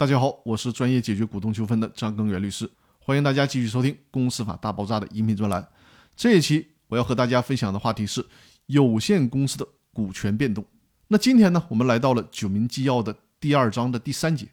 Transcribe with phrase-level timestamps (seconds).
[0.00, 2.66] 大家好，我是专业解决股东纠纷的张根源律师，
[3.00, 5.68] 欢迎大家继续收听《公司法大爆炸》的音频专栏。
[6.16, 8.24] 这一期我要和大家分享的话题是
[8.64, 10.64] 有限公司的股权变动。
[11.08, 14.48] 那今天呢，我们来到了《九民纪要》的第二章的第三节，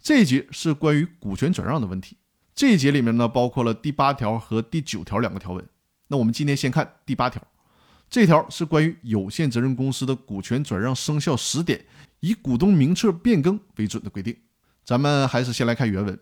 [0.00, 2.16] 这一节是关于股权转让的问题。
[2.54, 5.68] 这一节里面呢，包括了第八条和第九条两个条文。
[6.06, 7.44] 那我们今天先看第八条，
[8.08, 11.84] 这条是关于有限责任公司的股权转让生效时点
[12.20, 14.36] 以股东名册变更为准的规定。
[14.88, 16.18] 咱们还是先来看原文。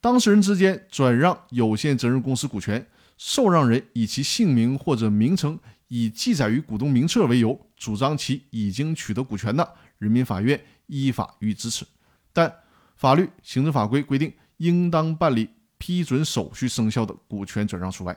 [0.00, 2.86] 当事人之间转让有限责任公司股权，
[3.18, 9.68] 受让人以其姓名或者名称已记载于股东名册为由，主张其已经取得股权的，
[9.98, 11.84] 人民法院依法予以支持。
[12.32, 12.54] 但
[12.94, 18.16] 法律、行政法规规定，应当办理批准手续生效的股权转让除外。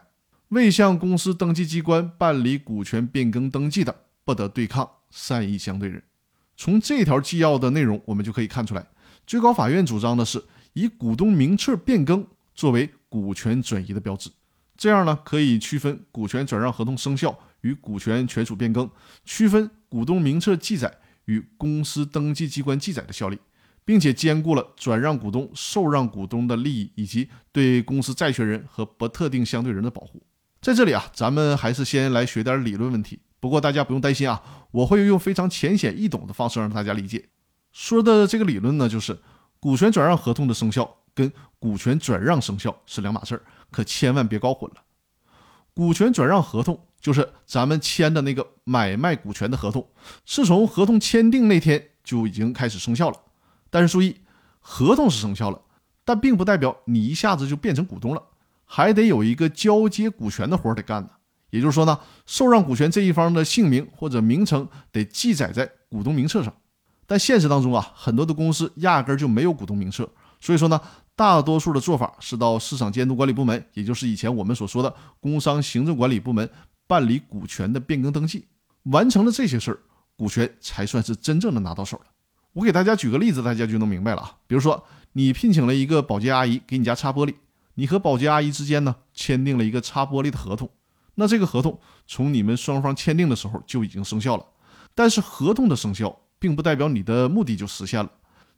[0.50, 6.04] 未向公司登记机关办理股权变更登记的，不得对抗善意相对人。
[6.56, 8.86] 从这条纪要的内容，我们就可以看出来。
[9.28, 10.42] 最高法院主张的是
[10.72, 14.32] 以股东名册变更作为股权转移的标志，
[14.78, 18.90] 这样呢可以区分股权转让合同生效与股权权属变更，
[19.26, 23.38] 区分股东名册记载与公司登记机关记载的效力，
[23.84, 30.24] 并且兼顾了转让股东、受让股东的利益以及对公司债权人和不特定相对人的保护。
[30.62, 33.20] 在这里啊，咱们还是先来学点理论问题。
[33.42, 34.42] 不过大家不用担心啊，
[34.72, 37.26] 我会用非常浅显易懂的方式让大家理解。
[37.78, 39.16] 说的这个理论呢，就是
[39.60, 44.82] 股权转让合同的生效跟股权转让生效是两码事儿，可千万别搞混了。
[45.76, 49.88] 股权转让合同就是咱们签的那个买卖股权的合同，
[50.26, 53.18] 是从合同签订那天就已经开始生效了。
[53.70, 54.22] 但是注意，
[54.60, 55.62] 合同是生效了，
[56.04, 58.24] 但并不代表你一下子就变成股东了，
[58.66, 61.12] 还得有一个交接股权的活得干呢。
[61.52, 66.52] 也就是说呢，受让股权这一方的姓名或者名称得记载在股东名册上。
[67.08, 70.08] 但现实当中啊，很多的公司压根儿就没有股东名册，
[70.42, 70.80] 所以说呢，
[71.16, 76.48] 大多数的做法是到市场监督管理部门，也就是以前我们所说的工商行政管理部门
[76.86, 78.46] 办理股权的变更登记。
[78.84, 79.80] 完成了这些事儿，
[80.18, 82.04] 股权才算是真正的拿到手了。
[82.54, 84.36] 我给大家举个例子，大家就能明白了啊。
[84.46, 87.34] 比如说，你聘请了一个保洁阿姨给你家擦玻璃，
[87.76, 90.70] 你和保洁阿姨之间呢签订了一个擦玻璃的合同，
[91.16, 94.46] 那这个合同从你们双方签订的时候就已经生效了，
[94.94, 96.18] 但是合同的生效。
[96.40, 98.10] 并不代表你的目的就实现了，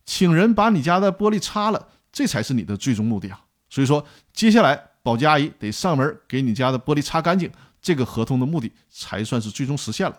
[0.06, 3.41] 请人把你家的玻璃擦了，这才是你的最终目的啊。
[3.69, 7.51] 所以说，接下来保洁阿姨得上门给你家的玻璃擦干净，
[7.81, 10.18] 这个合同的目的才算是最终实现了。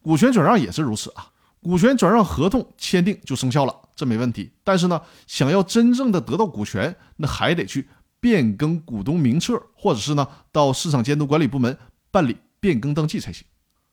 [0.00, 1.26] 股权转让也是如此啊，
[1.60, 4.50] 股权转让合同签订就生效了，这没问题。
[4.62, 7.88] 但是呢，想要真正的得到股权，那还得去
[8.20, 11.76] 变更股东名册，或者是呢到市场监督管理部门
[12.12, 13.44] 办理变更登记才行。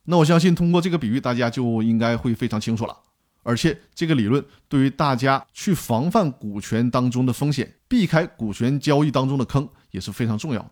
[0.06, 2.96] 那我相信通过这个比喻，大家就应该会非常清楚了。
[3.44, 10.72] 而且这个理论对于大家去防范股权当中的风险，避开股权交易当中的坑也是非常重要的。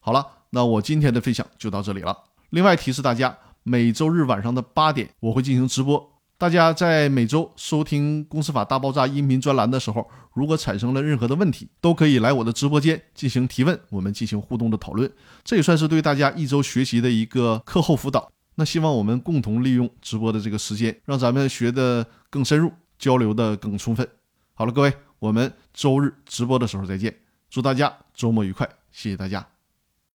[0.00, 2.16] 好了，那我今天的分享就到这里了。
[2.50, 6.10] 另外提示大家，每周日晚上的八点我会进行直播。
[6.36, 15.10] 大家在每周收听《公司法大爆炸》音频专栏的时候，如果产生了任何的问题，都可以来我的直播间进行提问，我们进行互动的讨论。
[15.44, 18.33] 这也算是对大家一周学习的一个课后辅导。
[18.56, 24.08] 那希望我们共同利用直播的这个时间，让咱们学的更深入，交流的更充分。
[24.54, 27.14] 好了，各位，我们周日直播的时候再见，
[27.50, 29.53] 祝大家周末愉快，谢谢大家。